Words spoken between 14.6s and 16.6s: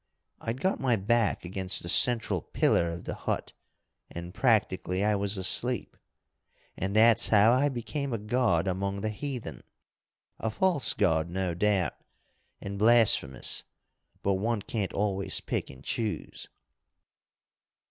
can't always pick and choose.